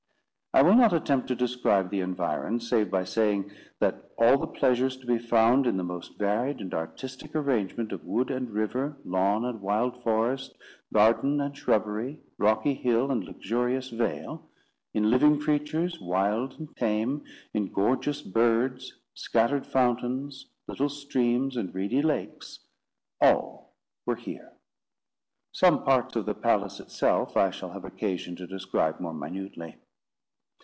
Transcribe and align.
I 0.53 0.63
will 0.63 0.75
not 0.75 0.91
attempt 0.91 1.29
to 1.29 1.35
describe 1.35 1.89
the 1.89 2.01
environs, 2.01 2.67
save 2.69 2.91
by 2.91 3.05
saying, 3.05 3.51
that 3.79 4.11
all 4.17 4.37
the 4.37 4.47
pleasures 4.47 4.97
to 4.97 5.05
be 5.05 5.17
found 5.17 5.65
in 5.65 5.77
the 5.77 5.81
most 5.85 6.17
varied 6.19 6.59
and 6.59 6.73
artistic 6.73 7.33
arrangement 7.37 7.93
of 7.93 8.03
wood 8.03 8.29
and 8.29 8.51
river, 8.51 8.97
lawn 9.05 9.45
and 9.45 9.61
wild 9.61 10.03
forest, 10.03 10.57
garden 10.93 11.39
and 11.39 11.55
shrubbery, 11.55 12.19
rocky 12.37 12.73
hill 12.73 13.11
and 13.11 13.23
luxurious 13.23 13.91
vale; 13.91 14.49
in 14.93 15.09
living 15.09 15.39
creatures 15.39 16.01
wild 16.01 16.59
and 16.59 16.75
tame, 16.75 17.23
in 17.53 17.71
gorgeous 17.71 18.21
birds, 18.21 18.99
scattered 19.13 19.65
fountains, 19.65 20.47
little 20.67 20.89
streams, 20.89 21.55
and 21.55 21.73
reedy 21.73 22.01
lakes—all 22.01 23.73
were 24.05 24.17
here. 24.17 24.51
Some 25.53 25.85
parts 25.85 26.17
of 26.17 26.25
the 26.25 26.35
palace 26.35 26.81
itself 26.81 27.37
I 27.37 27.51
shall 27.51 27.71
have 27.71 27.85
occasion 27.85 28.35
to 28.35 28.45
describe 28.45 28.99
more 28.99 29.13
minutely. 29.13 29.77